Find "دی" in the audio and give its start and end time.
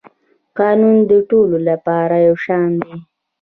2.83-2.95